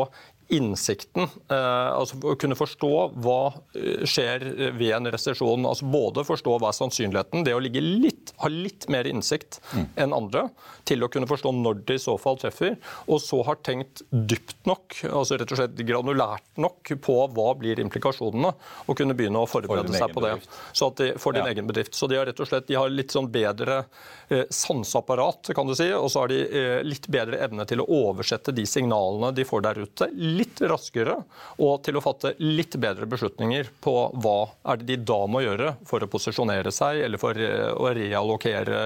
[0.49, 1.29] innsikten.
[1.51, 3.41] Eh, altså Å kunne forstå hva
[3.77, 4.45] eh, skjer
[4.79, 5.67] ved en resesjon.
[5.69, 9.87] Altså både forstå hva er sannsynligheten, det å litt, ha litt mer innsikt mm.
[10.05, 10.49] enn andre
[10.89, 14.65] til å kunne forstå når det i så fall treffer, og så har tenkt dypt
[14.69, 18.55] nok, altså rett og slett granulært nok på hva blir implikasjonene,
[18.87, 20.35] og kunne begynne å forberede for seg på det
[20.73, 21.53] så de, for din ja.
[21.53, 21.97] egen bedrift.
[21.99, 23.83] Så de har rett og slett de har litt sånn bedre
[24.33, 27.89] eh, sanseapparat, kan du si, og så har de eh, litt bedre evne til å
[28.09, 30.38] oversette de signalene de får der ute litt
[30.69, 31.17] raskere
[31.59, 34.37] og til å fatte litt bedre beslutninger på hva
[34.69, 38.79] er det de da må gjøre for å posisjonere seg eller for å reallokere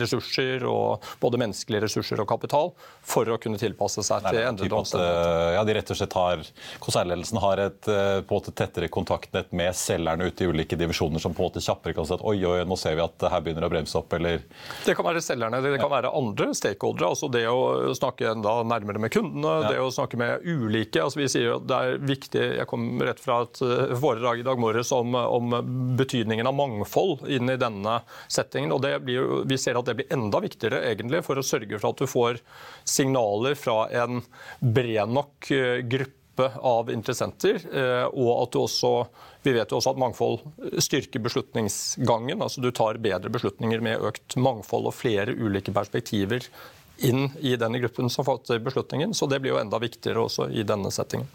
[0.00, 5.54] ressurser, og både menneskelige ressurser og kapital, for å kunne tilpasse seg til endrede omstendigheter.
[5.56, 6.44] Ja, de rett og slett har,
[6.82, 11.22] Konsernledelsen har et eh, på en måte tettere kontaktnett med selgerne ute i ulike divisjoner
[11.22, 13.44] som på en måte kjappere kan si at oi, oi, nå ser vi at her
[13.44, 14.42] begynner å bremse opp, eller
[14.86, 17.12] Det kan være selgerne, det kan være andre stakeholdere.
[17.12, 19.72] altså Det å snakke enda nærmere med kundene, ja.
[19.74, 21.02] det å snakke med ulike ulike.
[21.02, 24.46] Altså, vi sier at det er viktig, Jeg kom rett fra et eh, foredrag i
[24.46, 28.72] dag morges om, om, betydningen av mangfold inn i denne settingen.
[28.72, 31.98] og blir, Vi ser at det blir enda viktigere egentlig for å sørge for at
[31.98, 32.40] du får
[32.84, 34.22] signaler fra en
[34.60, 39.08] bred nok eh, gruppe av interessenter, eh, og at du også
[39.46, 40.40] vi vet jo også at mangfold
[40.82, 42.42] styrker beslutningsgangen.
[42.42, 46.42] altså Du tar bedre beslutninger med økt mangfold og flere ulike perspektiver
[46.98, 49.14] inn i denne gruppen som fatter beslutningen.
[49.14, 51.28] Så det blir jo enda viktigere også i denne settingen.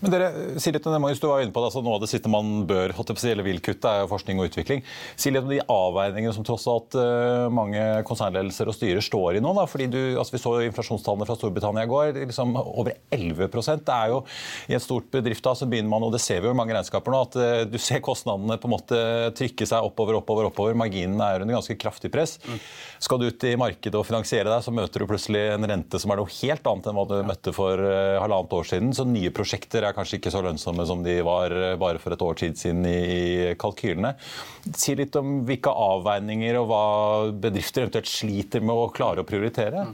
[0.00, 0.28] Men dere,
[0.62, 2.30] si litt om det, Magnus, du var inne på det, altså Noe av det siste
[2.30, 4.82] man bør eller vil kutte, er jo forskning og utvikling.
[5.18, 9.42] Si litt om de avveiningene som tross alt uh, mange konsernledelser og styrer står i
[9.44, 9.52] nå.
[9.56, 12.12] Da, fordi du, altså Vi så inflasjonstallene fra Storbritannia i går.
[12.18, 14.20] liksom Over 11% Det er jo
[14.68, 16.74] I et stort bedrift da, så begynner man, og det ser vi jo i mange
[16.76, 19.02] regnskaper nå, at uh, du ser kostnadene på en måte
[19.38, 20.78] trykke seg oppover, oppover, oppover.
[20.78, 22.38] Marginen er under ganske kraftig press.
[22.46, 22.60] Mm.
[23.04, 26.12] Skal du ut i markedet og finansiere deg, så møter du plutselig en rente som
[26.12, 28.92] er noe helt annet enn hva du møtte for uh, halvannet år siden.
[28.96, 32.24] Så nye prosjekter er kanskje ikke så lønnsomme som de var uh, bare for et
[32.24, 34.14] år siden i, kalkylene.
[34.70, 36.84] Si litt om hvilke avveininger og hva
[37.46, 39.86] bedrifter eventuelt sliter med å klare å prioritere.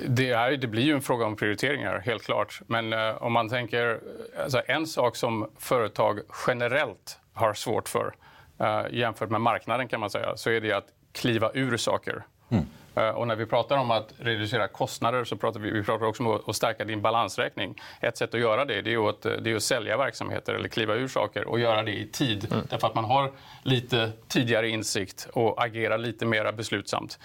[0.00, 2.60] Det, är, det, blir ju en fråga om prioriteringar, helt klart.
[2.66, 4.00] Men uh, om man tänker...
[4.42, 8.14] Alltså en sak som företag generellt har svårt för
[8.60, 12.22] uh, jämfört med marknaden kan man säga, så är det att kliva ur saker.
[12.48, 12.64] Mm.
[12.96, 16.22] Uh, och när vi pratar om att reducera kostnader så pratar vi, vi pratar också
[16.24, 17.80] om att stärka din balansräkning.
[18.00, 20.94] Ett sätt att göra det, det är, att, det är att sälja verksamheter eller kliva
[20.94, 22.52] ur saker och göra det i tid.
[22.52, 22.66] Mm.
[22.70, 27.18] Därför att man har lite tidigare insikt och agerar lite mer beslutsamt.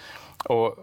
[0.44, 0.76] Och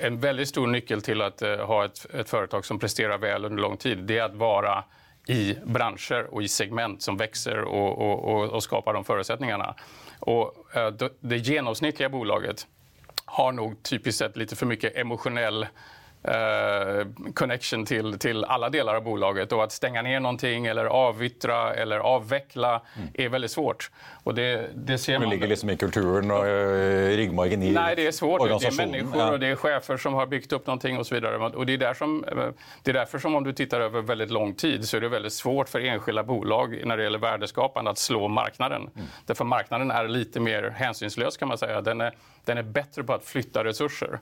[0.00, 3.62] en väldigt stor nyckel till att uh, ha ett, ett företag som presterar väl under
[3.62, 4.84] lång tid det är att vara
[5.26, 9.74] i branscher och i segment som växer och, och, och, och skapar de förutsättningarna.
[10.20, 10.54] Och,
[10.98, 12.66] det, det genomsnittliga bolaget
[13.30, 15.66] har nog typiskt sett lite för mycket emotionell
[16.22, 19.52] Eh, connection till, till alla delar av bolaget.
[19.52, 23.08] Och att stänga ner någonting eller avyttra eller avveckla mm.
[23.14, 23.90] är väldigt svårt.
[24.24, 25.28] Och det, det ser man...
[25.28, 28.60] Det ligger liksom i kulturen och i ryggmargen i Nej, det är svårt.
[28.60, 31.36] Det är människor och det är chefer som har byggt upp någonting och så vidare.
[31.36, 32.24] Och det är, där som,
[32.82, 35.32] det är därför som om du tittar över väldigt lång tid så är det väldigt
[35.32, 38.90] svårt för enskilda bolag när det gäller värdeskapande att slå marknaden.
[38.94, 39.06] Mm.
[39.26, 41.80] Därför marknaden är lite mer hänsynslös kan man säga.
[41.80, 44.18] Den är, den är bättre på att flytta resurser.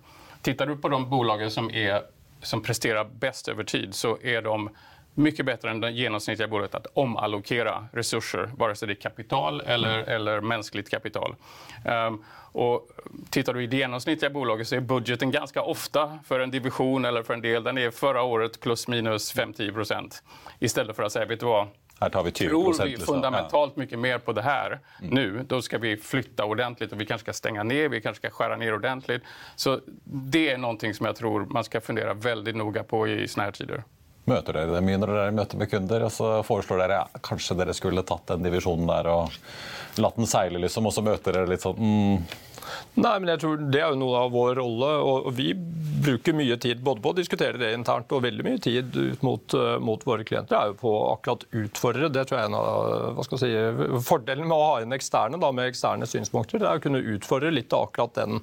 [0.47, 2.03] Tittar du på de bolagen som, är,
[2.43, 4.71] som presterar bäst över tid så är de
[5.15, 9.99] mycket bättre än det genomsnittliga bolaget att omallokera resurser, vare sig det är kapital eller,
[9.99, 10.09] mm.
[10.09, 11.35] eller mänskligt kapital.
[11.85, 12.89] Um, och
[13.31, 17.23] tittar du i det genomsnittliga bolaget så är budgeten ganska ofta för en division eller
[17.23, 20.21] för en del, den är förra året plus minus 5-10
[20.59, 21.69] istället för att säga, vet du vad,
[22.01, 23.81] här tar vi 20 Tror vi fundamentalt ja.
[23.81, 25.15] mycket mer på det här mm.
[25.15, 28.31] nu, då ska vi flytta ordentligt och vi kanske ska stänga ner, vi kanske ska
[28.31, 29.23] skära ner ordentligt.
[29.57, 33.45] Så det är någonting som jag tror man ska fundera väldigt noga på i såna
[33.45, 33.85] här tider.
[34.27, 36.03] Møter dere det mye når dere møter med kunder?
[36.03, 39.37] og så foreslår dere ja, kanskje dere skulle tatt den divisjonen der og
[40.03, 42.17] latt den seile, liksom, og så møter dere litt sånn mm,
[42.97, 44.93] Nei, men jeg tror Det er jo noe av vår rolle.
[45.05, 45.51] og Vi
[46.07, 49.57] bruker mye tid både på å diskutere det internt og veldig mye tid ut mot,
[49.57, 50.57] uh, mot våre klienter.
[50.57, 52.11] Er jo på akkurat utfordre.
[52.13, 54.95] Det tror jeg er en av hva skal jeg si, Fordelen med å ha inn
[54.97, 58.41] eksterne da, med eksterne synspunkter det er å kunne utfordre litt av akkurat den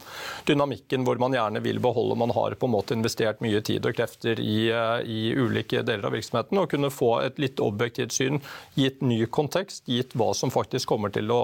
[0.47, 2.17] dynamikken hvor man gjerne vil beholde.
[2.19, 6.09] Man har på en måte investert mye tid og krefter i, uh, i ulike deler
[6.09, 6.59] av virksomheten.
[6.59, 8.41] Og kunne få et litt objektivt syn,
[8.79, 11.41] gitt ny kontekst, gitt hva som faktisk kommer til å,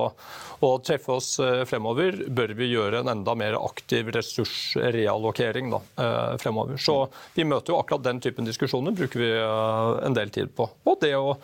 [0.65, 6.35] å treffe oss uh, fremover, bør vi gjøre en enda mer aktiv ressursreallokering da, eh,
[6.41, 6.77] fremover.
[6.81, 6.97] Så
[7.35, 10.69] vi møter jo akkurat den typen diskusjoner, bruker vi eh, en del tid på.
[10.85, 11.35] Og det å,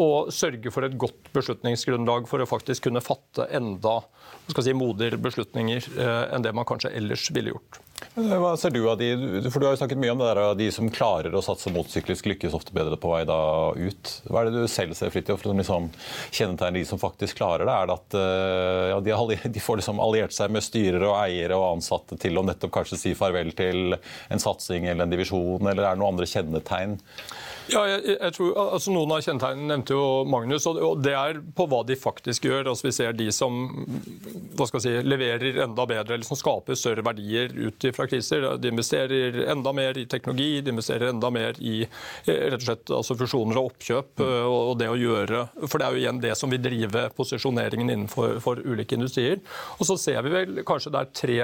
[0.00, 4.00] å sørge for et godt beslutningsgrunnlag for å faktisk kunne fatte enda
[4.52, 7.80] si, modigere beslutninger eh, enn det man kanskje ellers ville gjort.
[8.14, 9.08] Hva ser du av de,
[9.50, 12.28] for du har jo snakket mye om det der, de som klarer å satse motsyklisk,
[12.30, 13.38] lykkes ofte bedre på vei da
[13.74, 14.12] ut.
[14.28, 15.88] Hva er det du selv ser Fridtjof, som liksom
[16.30, 17.74] kjennetegner de som faktisk klarer det?
[17.74, 21.58] Er det at eh, ja, de, de, får liksom alliert seg med styrere og eiere
[21.58, 25.82] og ansatte til å nettopp kanskje si farvel til en satsing eller en divisjon, eller
[25.82, 26.98] er det noen andre kjennetegn?
[27.72, 31.64] Ja, jeg, jeg tror, altså Noen av kjennetegnene nevnte jo Magnus, og det er på
[31.70, 32.68] hva de faktisk gjør.
[32.68, 33.62] Altså Vi ser de som
[34.54, 38.46] hva skal jeg si, leverer enda bedre, eller som skaper større verdier ut fra kriser.
[38.60, 42.94] De investerer enda mer i teknologi, de investerer enda mer i eh, rett og slett
[42.98, 44.24] altså fusjoner og oppkjøp.
[44.24, 47.90] Eh, og det å gjøre, For det er jo igjen det som vil drive posisjoneringen
[47.96, 49.42] innenfor ulike industrier.
[49.78, 51.40] Og så ser vi vel kanskje det er tre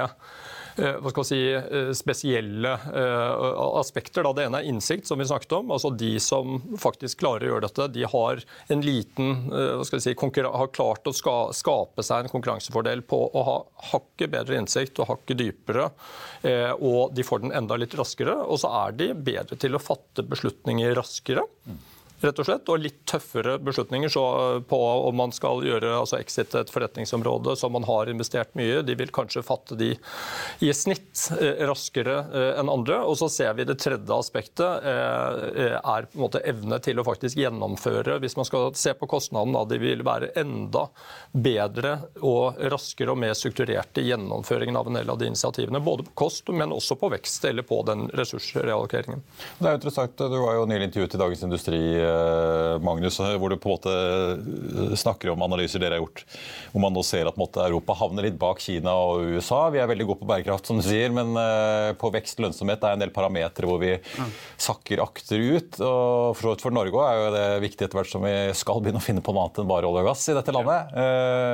[0.81, 4.27] hva skal si, eh, spesielle eh, aspekter.
[4.35, 5.73] Det ene er innsikt, som vi snakket om.
[5.75, 10.14] Altså De som faktisk klarer å gjøre dette, de har en liten, hva skal si,
[10.14, 13.57] har klart å skape seg en konkurransefordel på å ha
[13.93, 15.90] hakket bedre innsikt og hakket dypere.
[16.81, 18.37] Og de får den enda litt raskere.
[18.47, 21.47] Og så er de bedre til å fatte beslutninger raskere
[22.24, 24.12] rett og slett, og litt tøffere beslutninger
[24.68, 28.83] på om man skal gjøre altså exit et forretningsområde som man har investert mye.
[28.87, 29.92] De vil kanskje fatte de
[30.61, 33.00] i snitt eh, raskere eh, enn andre.
[33.09, 37.06] Og så ser vi det tredje aspektet eh, er på en måte evne til å
[37.06, 38.18] faktisk gjennomføre.
[38.22, 40.87] Hvis man skal se på kostnaden, da de vil være enda
[41.33, 45.83] bedre og raskere og mer strukturerte i gjennomføringen av en del av de initiativene.
[45.85, 49.24] Både på kost, men også på vekst eller på den ressursreallokeringen.
[49.59, 50.18] Det er interessant.
[50.20, 52.10] Du var jo nylig intervjuet i Dagens Industri Eh,
[52.85, 56.25] Magnus, hvor du på en måte eh, snakker om analyser dere har gjort,
[56.73, 59.62] hvor man nå ser at måtte, Europa havner litt bak Kina og USA.
[59.75, 62.85] Vi er veldig gode på bærekraft, som du sier, men uh, på vekst og lønnsomhet
[62.87, 63.92] er en del parametere hvor vi
[64.61, 65.79] sakker akterut.
[65.79, 69.05] Og for, for Norge er jo det viktig etter hvert som vi skal begynne å
[69.05, 70.94] finne på noe annet enn bare olje og gass i dette landet.
[70.94, 71.09] Ja.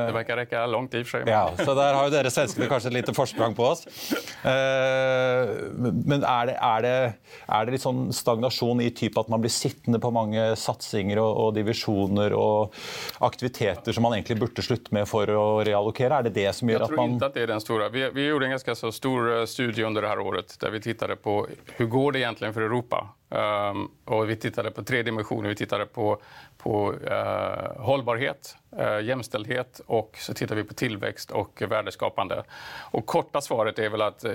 [0.09, 1.33] det verker rekke langt i og for seg.
[1.33, 3.85] Ja, så der har jo dere svenskene kanskje et lite forsprang på oss.
[4.47, 6.97] Men er det, er, det,
[7.47, 11.31] er det litt sånn stagnasjon i type at man blir sittende på mange satsinger og,
[11.43, 12.77] og, divisjoner og
[13.27, 16.21] aktiviteter som man egentlig burde slutte med for å reallokere?
[16.21, 17.17] Er det det som gjør at man...
[17.17, 17.91] Jeg tror ikke at det er den store.
[17.95, 21.23] Vi, vi gjorde en ganske så stor eh, studie under dette året der vi tittet
[21.23, 23.07] på hvordan går det egentlig for Europa.
[23.29, 25.51] Um, og vi tittet på tre dimensjoner.
[25.51, 26.13] Vi tittade på,
[26.67, 32.45] på eh, hållbarhet, eh, jämställdhet och så tittar vi på tillväxt och värdeskapande.
[32.91, 34.31] Och korta svaret är väl att uh,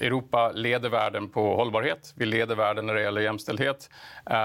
[0.00, 2.12] Europa leder världen på hållbarhet.
[2.16, 3.90] Vi leder världen när det gäller jämställdhet.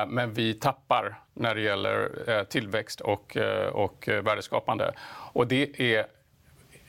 [0.07, 3.37] men vi tappar när det gäller tillväxt och,
[3.71, 4.93] och värdeskapande.
[5.33, 6.05] Och det är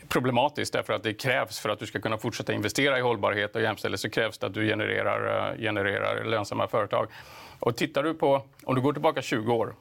[0.09, 3.63] problematiskt därför att det krävs för att du ska kunna fortsätta investera i hållbarhet och
[3.63, 7.09] jämställdhet så krävs det att du genererar, eh, genererar lönsamma företag.
[7.61, 9.75] Och tittar du på, om du går tillbaka 20 år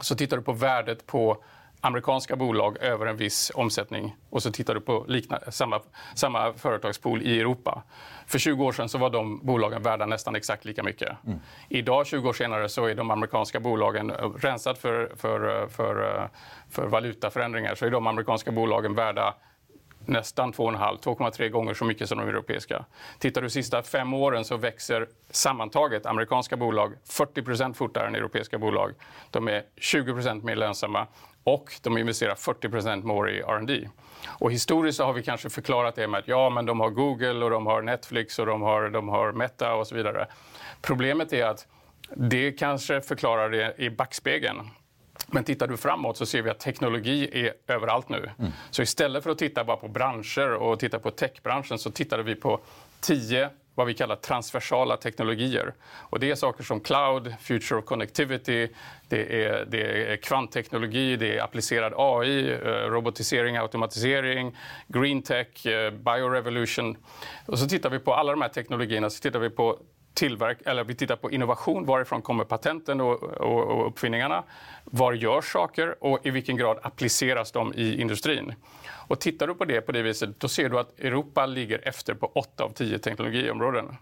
[0.00, 1.42] så tittar du på värdet på
[1.80, 5.80] amerikanska bolag över en viss omsättning och så tittar du på liknande, samma,
[6.14, 7.82] samma företagspool i Europa.
[8.26, 11.08] För 20 år sedan så var de bolagen värda nästan exakt lika mycket.
[11.26, 11.38] Mm.
[11.68, 16.28] Idag, 20 år senare, så är de amerikanska bolagen, rensat för, för, för,
[16.70, 19.34] för valutaförändringar, så är de amerikanska bolagen värda
[20.08, 22.84] nästan 2,5-2,3 gånger så mycket som de europeiska.
[23.18, 28.58] Tittar du de sista fem åren så växer sammantaget amerikanska bolag 40% fortare än europeiska
[28.58, 28.92] bolag.
[29.30, 31.06] De är 20 mer lönsamma
[31.44, 33.88] och de investerar 40% mer i R&D.
[34.26, 37.50] Och historiskt har vi kanske förklarat det med att ja, men de har Google och
[37.50, 40.26] de har Netflix och de har, de har Meta och så vidare.
[40.82, 41.66] Problemet är att
[42.16, 44.70] det kanske förklarar det i backspegeln.
[45.26, 48.30] Men tittar du framåt så ser vi att teknologi är överallt nu.
[48.38, 48.52] Mm.
[48.70, 52.34] Så istället för att titta bara på branscher och titta på techbranschen så tittade vi
[52.34, 52.60] på
[53.00, 55.74] tio vad vi kallar transversala teknologier.
[55.94, 58.68] Och det är saker som cloud, future of connectivity,
[59.08, 64.56] det är, det är kvantteknologi, det är applicerad AI, eh, robotisering, automatisering,
[64.88, 66.96] green tech, eh, biorevolution.
[67.46, 69.78] Och så tittar vi på alla de här teknologierna, så tittar vi på
[70.14, 74.44] tillverk, eller vi tittar på innovation, varifrån kommer patenten och, och, och uppfinningarna?
[74.84, 78.54] Var görs saker och i vilken grad appliceras de i industrin?
[79.08, 82.14] Och tittar du på det på det viset, då ser du att Europa ligger efter
[82.14, 83.96] på 8 av 10 teknologiområden.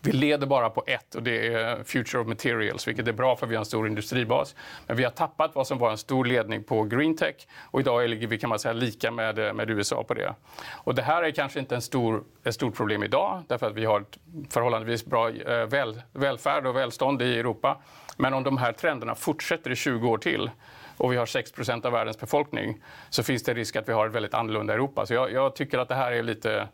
[0.00, 3.46] Vi leder bara på ett och det är Future of Materials, vilket är bra för
[3.46, 4.54] vi har en stor industribas.
[4.86, 8.08] Men vi har tappat vad som var en stor ledning på Green Tech och idag
[8.08, 10.34] ligger vi kan man säga lika med, med USA på det.
[10.72, 13.84] Och det här är kanske inte en stor, ett stort problem idag därför att vi
[13.84, 14.18] har ett
[14.50, 17.82] förhållandevis bra eh, väl, välfärd och välstånd i Europa.
[18.16, 20.50] Men om de här trenderna fortsätter i 20 år till
[20.96, 24.14] och vi har 6% av världens befolkning så finns det risk att vi har ett
[24.14, 25.06] väldigt annorlunda Europa.
[25.06, 26.68] Så jag, jag tycker att det här är lite Eh,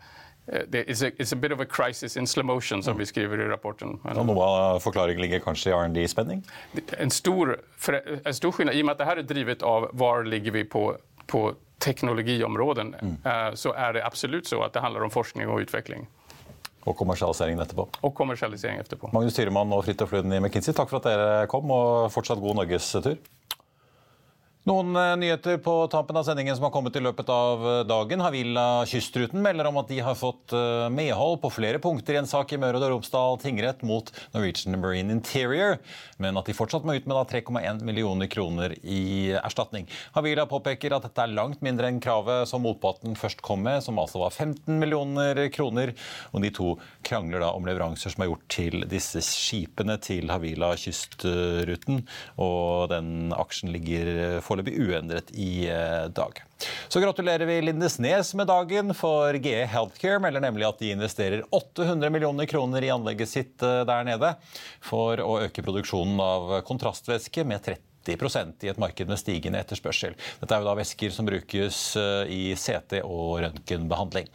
[0.48, 3.48] it's a, it's a, bit of a crisis in slow motion, som vi skriver i
[3.48, 3.98] rapporten.
[4.04, 6.44] Og noe av forklaringen ligger kanskje i R&D-spenning?
[6.98, 7.58] En stor,
[8.24, 10.90] en stor skillnad, I og med at dette er drivet av hvor ligger vi på,
[11.26, 11.42] på
[11.84, 13.16] teknologiområden, mm.
[13.24, 16.08] Eh, så er det absolutt så at det handler om forskning og utvikling.
[16.88, 17.84] Og kommersialiseringen etterpå.
[18.06, 19.10] Og kommersialisering etterpå.
[19.12, 22.62] Magnus Tyremann og Fridtjof Lund i McKinsey, takk for at dere kom, og fortsatt god
[22.62, 23.18] norgestur.
[24.68, 28.20] Noen eh, nyheter på tampen av sendingen som har kommet i løpet av eh, dagen.
[28.20, 32.28] Havila Kystruten melder om at de har fått eh, medhold på flere punkter i en
[32.28, 35.78] sak i Møre og Romsdal tingrett mot Norwegian Marine Interior,
[36.20, 39.88] men at de fortsatt må ut med 3,1 millioner kroner i erstatning.
[40.18, 43.96] Havila påpeker at dette er langt mindre enn kravet som motparten først kom med, som
[44.02, 45.94] altså var 15 millioner kroner.
[46.34, 46.74] Og de to
[47.08, 52.04] krangler da om leveranser som er gjort til disse skipene til Havila Kystruten,
[52.36, 56.42] og den aksjen ligger for foreløpig uendret i eh, dag.
[56.88, 62.10] Så gratulerer vi Lindesnes med dagen, for GE Healthcare melder nemlig at de investerer 800
[62.10, 64.34] millioner kroner i anlegget sitt eh, der nede
[64.80, 67.62] for å øke produksjonen av kontrastvæske med
[68.06, 70.16] 30% i et marked med stigende etterspørsel.
[70.40, 74.32] Dette er jo da væsker som brukes eh, i CT og røntgenbehandling.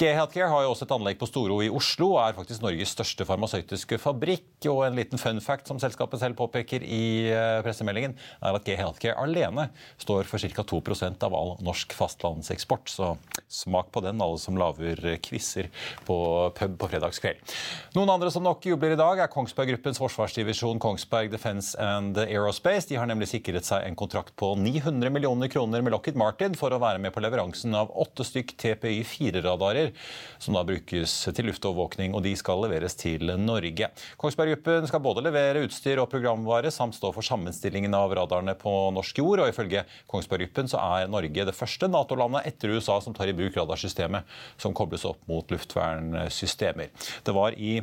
[0.00, 2.94] GE Healthcare har jo også et anlegg på Storo i Oslo og er faktisk Norges
[2.94, 4.46] største farmasøytiske fabrikk.
[4.70, 8.78] Og en liten fun fact som selskapet selv påpeker i eh, pressemeldingen, er at GE
[8.78, 9.66] Healthcare alene
[10.00, 10.64] står for ca.
[10.64, 12.88] 2% av all norsk fastlandseksport.
[12.88, 13.10] Så
[13.52, 15.68] smak på den, alle som lager quizer
[16.08, 16.16] på
[16.56, 17.52] pub på fredagskveld.
[17.98, 22.88] Noen andre som nok jubler i dag, er Kongsberg Gruppens forsvarsdivisjon Kongsberg Defence and Aerospace.
[22.88, 26.72] De har nemlig sikret seg en kontrakt på 900 millioner kroner med Lockheed Martin for
[26.72, 29.89] å være med på leveransen av åtte stykk TPY 4-radarer
[30.38, 33.90] som da brukes til luftovervåkning, og de skal leveres til Norge.
[34.20, 38.74] Kongsberg Gruppen skal både levere utstyr og programvare, samt stå for sammenstillingen av radarene på
[38.96, 39.44] norsk jord.
[39.44, 43.36] og Ifølge Kongsberg Gruppen så er Norge det første Nato-landet etter USA som tar i
[43.36, 44.28] bruk radarsystemet
[44.60, 46.92] som kobles opp mot luftvernsystemer.
[47.24, 47.80] Det var i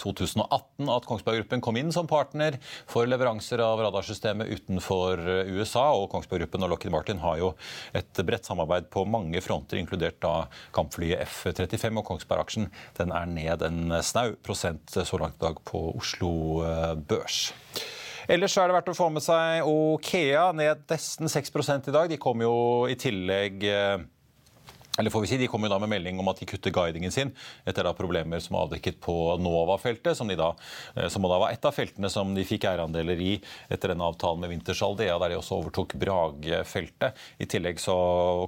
[0.00, 2.56] 2018 at Kongsberg Gruppen kom inn som partner
[2.90, 5.86] for leveranser av radarsystemet utenfor eh, USA.
[5.96, 7.52] og Kongsberg Gruppen og Lockheed Martin har jo
[7.96, 10.34] et bredt samarbeid på mange fronter, inkludert da
[10.76, 11.90] kampflyet F-35.
[11.92, 16.32] og Kongsberg-aksjen den er ned en snau prosent så langt i dag på Oslo
[16.66, 17.50] eh, Børs.
[18.30, 21.50] Ellers er det verdt å få med seg Okea ned nesten 6
[21.88, 22.10] i dag.
[22.10, 23.96] De kom jo i tillegg eh,
[25.00, 27.12] eller får vi si, De kom jo da med melding om at de kutter guidingen
[27.14, 27.32] sin
[27.68, 30.52] etter da problemer som er avdekket på Nova-feltet, som, da,
[30.94, 33.32] eh, som da var et av feltene som de fikk eierandeler i
[33.72, 37.18] etter denne avtalen med Wintershall Dea, der de også overtok Brage-feltet.
[37.40, 37.96] I tillegg så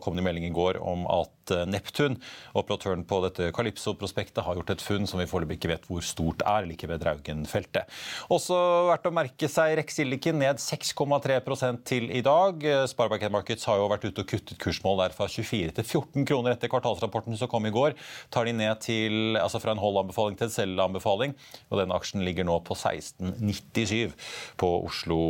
[0.04, 2.18] kom det melding i går om at Neptun,
[2.54, 6.44] operatøren på dette Calypso-prospektet, har gjort et funn som vi foreløpig ikke vet hvor stort
[6.46, 7.90] er, like ved Draugen-feltet.
[8.32, 8.56] Også
[8.88, 11.40] verdt å merke seg Rex Silicon ned 6,3
[11.88, 12.66] til i dag.
[12.90, 16.54] Sparebank Markets har jo vært ute og kuttet kursmål der fra 24 til 14 kroner
[16.54, 17.96] etter kvartalsrapporten som kom i går,
[18.32, 21.36] tar de ned til, altså fra en hold-anbefaling til en selg-anbefaling.
[21.70, 24.12] Og denne aksjen ligger nå på 16,97
[24.60, 25.20] på Oslo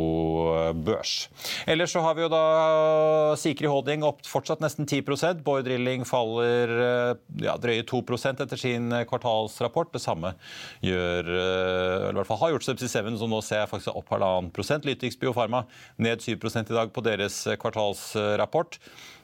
[0.85, 1.27] Børs.
[1.69, 2.43] Ellers så har vi jo da
[3.39, 6.73] Sikri Holding opp fortsatt nesten 10 Bård Drilling faller
[7.41, 8.01] ja, drøye 2
[8.31, 9.93] etter sin kvartalsrapport.
[9.93, 10.33] Det samme
[10.83, 14.13] gjør eller i hvert fall har gjort Subsea 7, så nå ser jeg faktisk opp
[14.13, 14.85] halvannen prosent.
[14.87, 15.63] Lytix Biofarma
[16.01, 18.79] ned 7% i dag på deres kvartalsrapport.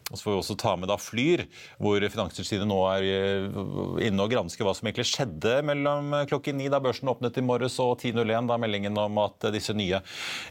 [0.10, 1.46] Og så får vi også ta med da Flyr,
[1.82, 6.58] hvor Finanstilsynet nå er eh, inne og gransker hva som egentlig skjedde mellom eh, klokken
[6.58, 10.02] ni da børsen åpnet i morges og 10.01, da meldingen om at eh, disse nye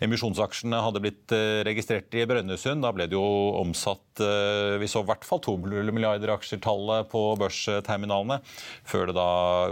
[0.05, 1.35] emisjonsaksjene hadde blitt
[1.67, 2.85] registrert i Brønnøysund.
[2.85, 3.25] Da ble det jo
[3.59, 5.53] omsatt Vi så i hvert fall 2
[5.95, 8.41] milliarder aksjertallet på børsterminalene,
[8.87, 9.29] før det da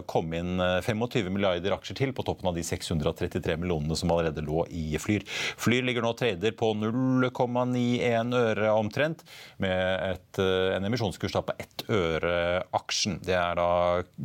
[0.07, 4.63] kom inn 25 milliarder aksjer til på toppen av de 633 millionene som allerede lå
[4.71, 5.27] i Flyr.
[5.59, 9.25] Flyr ligger nå trader på 0,91 øre omtrent.
[9.63, 9.76] med
[10.13, 12.35] et, eh, en emisjonskurs på ett øre
[12.77, 13.21] aksjen.
[13.25, 13.69] Det er da,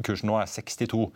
[0.05, 1.11] kursen nå er 62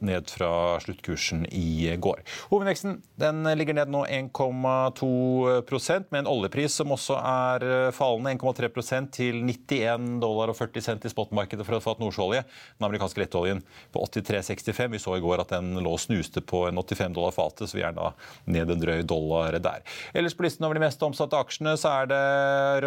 [0.00, 2.22] ned fra sluttkursen i går.
[2.50, 9.38] Hovedveksten den ligger ned nå 1,2% med en oljepris som også er fallende 1,3% til
[9.44, 12.42] 91 dollar og 40 cent i spotmarkedet for å få nordsjøolje.
[12.78, 13.62] Den amerikanske lettoljen
[13.94, 14.90] på 83,65.
[14.94, 17.78] Vi så i går at den lå og snuste på en 85 dollar fatet, så
[17.78, 18.10] vi er da
[18.50, 19.84] ned en drøy dollar der.
[20.14, 22.22] Ellers på listen over de mest omsatte aksjene så er det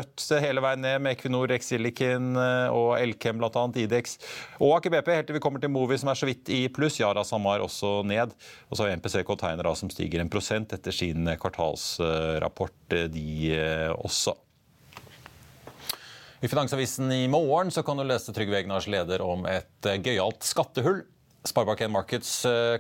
[0.02, 3.66] rødt hele veien ned med Equinor, Exilikin og Elkem bl.a.
[3.78, 4.18] Idex
[4.60, 6.98] og Aker BP helt til vi kommer til Movi som er så vidt pluss.
[7.02, 8.34] Yara Samar også ned.
[8.68, 13.30] Og så har MPC Container som stiger en prosent etter sin kvartalsrapport, de
[13.98, 14.36] også.
[16.38, 21.02] I Finansavisen i morgen så kan du lese Trygve Egnars leder om et gøyalt skattehull.
[21.48, 22.32] Sparebank1 Markets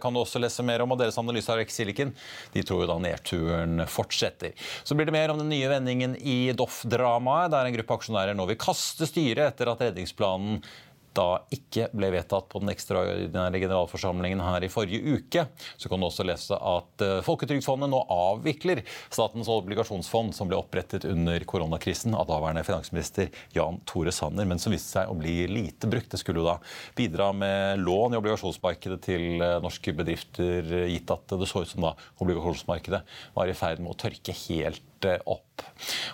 [0.01, 2.11] kan du også lese mer om, og deres analyse av X-Silicon
[2.53, 4.53] de tror jo da nedturen fortsetter.
[4.83, 8.45] Så blir det mer om den nye vendingen i Doff-dramaet, der en gruppe aksjonærer nå
[8.49, 10.59] vil kaste styret etter at redningsplanen
[11.17, 15.47] da ikke ble vedtatt på den ekstraordinære generalforsamlingen her i forrige uke.
[15.77, 21.43] Så kan du også lese at Folketrygdfondet nå avvikler statens obligasjonsfond, som ble opprettet under
[21.49, 26.11] koronakrisen av daværende finansminister Jan Tore Sanner, men som viste seg å bli lite brukt.
[26.13, 26.57] Det skulle jo da
[26.97, 31.95] bidra med lån i obligasjonsmarkedet til norske bedrifter, gitt at det så ut som da
[32.23, 33.03] obligasjonsmarkedet
[33.37, 35.61] var i ferd med å tørke helt opp.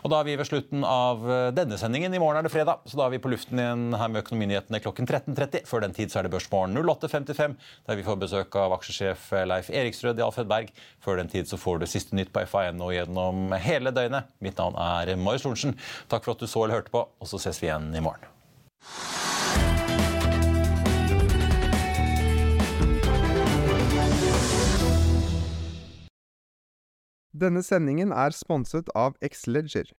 [0.04, 1.24] Og Da er vi ved slutten av
[1.56, 2.14] denne sendingen.
[2.14, 4.82] I morgen er det fredag, så da er vi på luften igjen her med Økonominyhetene
[4.84, 5.66] klokken 13.30.
[5.70, 7.56] Før den tid så er det Børsmorgen 08.55,
[7.88, 10.72] der vi får besøk av aksjesjef Leif Eriksrød i Alfred Berg.
[11.04, 14.32] Før den tid så får du siste nytt på FA1 og gjennom hele døgnet.
[14.44, 15.78] Mitt navn er Marius Lorentzen.
[16.12, 18.28] Takk for at du så eller hørte på, og så ses vi igjen i morgen.
[27.34, 29.90] Denne sendingen er sponset av Xleger.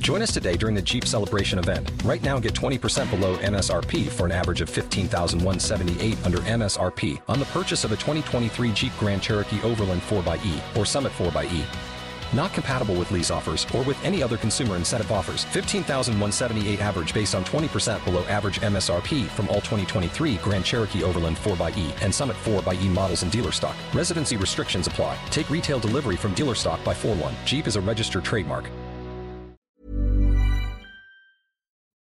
[0.00, 1.92] Join us today during the Jeep Celebration event.
[2.04, 7.44] Right now, get 20% below MSRP for an average of 15178 under MSRP on the
[7.46, 11.99] purchase of a 2023 Jeep Grand Cherokee Overland 4xE or Summit 4xE.
[12.32, 15.44] Not compatible with lease offers or with any other consumer incentive offers.
[15.44, 22.02] 15,178 average based on 20% below average MSRP from all 2023 Grand Cherokee Overland 4xE
[22.02, 23.76] and Summit 4xE models in dealer stock.
[23.94, 25.16] Residency restrictions apply.
[25.30, 27.34] Take retail delivery from dealer stock by 4 1.
[27.44, 28.70] Jeep is a registered trademark.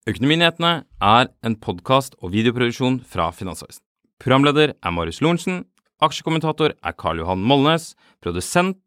[0.06, 3.82] Økonominyhetene er en podkast og videoproduksjon fra Finansavisen.
[4.22, 5.64] Programleder er Marius Lorentzen.
[5.98, 7.88] Aksjekommentator er Karl Johan Molnes.
[8.22, 8.78] Produsent